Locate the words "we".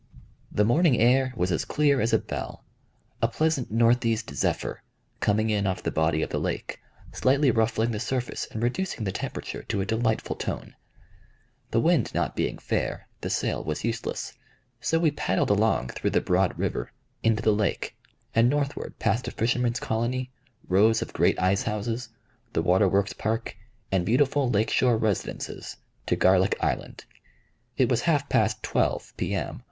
14.97-15.11